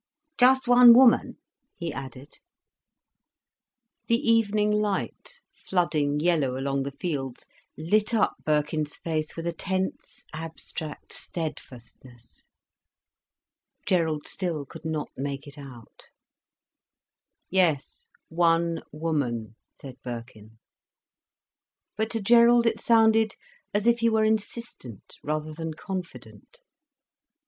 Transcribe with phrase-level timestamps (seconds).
[0.39, 1.37] "Just one woman?"
[1.77, 2.39] he added.
[4.07, 7.45] The evening light, flooding yellow along the fields,
[7.77, 12.47] lit up Birkin's face with a tense, abstract steadfastness.
[13.85, 16.09] Gerald still could not make it out.
[17.51, 20.57] "Yes, one woman," said Birkin.
[21.95, 23.35] But to Gerald it sounded
[23.71, 26.63] as if he were insistent rather than confident.